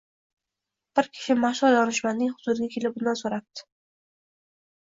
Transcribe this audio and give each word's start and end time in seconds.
Bir 0.99 1.09
kishi 1.17 1.35
mashhur 1.43 1.77
donishmandning 1.77 2.31
huzuriga 2.39 2.71
kelib, 2.77 2.99
undan 3.03 3.21
so‘rabdi: 3.23 3.67